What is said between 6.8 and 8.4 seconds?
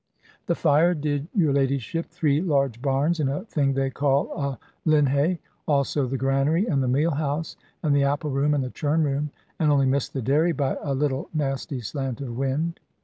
the meal house, and the apple